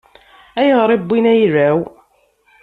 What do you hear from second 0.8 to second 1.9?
i wwin ayla-w?